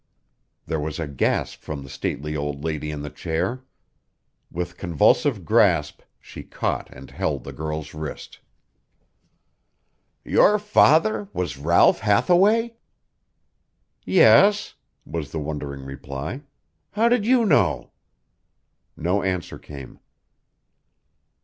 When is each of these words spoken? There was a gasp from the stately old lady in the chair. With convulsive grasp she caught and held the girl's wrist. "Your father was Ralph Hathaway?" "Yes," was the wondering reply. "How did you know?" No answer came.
There 0.65 0.79
was 0.79 0.97
a 0.99 1.05
gasp 1.07 1.61
from 1.61 1.83
the 1.83 1.87
stately 1.89 2.35
old 2.35 2.63
lady 2.63 2.89
in 2.89 3.03
the 3.03 3.11
chair. 3.11 3.63
With 4.51 4.75
convulsive 4.75 5.45
grasp 5.45 6.01
she 6.19 6.41
caught 6.41 6.89
and 6.89 7.11
held 7.11 7.43
the 7.43 7.53
girl's 7.53 7.93
wrist. 7.93 8.39
"Your 10.25 10.57
father 10.57 11.27
was 11.33 11.59
Ralph 11.59 11.99
Hathaway?" 11.99 12.73
"Yes," 14.03 14.73
was 15.05 15.31
the 15.31 15.37
wondering 15.39 15.85
reply. 15.85 16.41
"How 16.93 17.07
did 17.07 17.23
you 17.27 17.45
know?" 17.45 17.91
No 18.97 19.21
answer 19.21 19.59
came. 19.59 19.99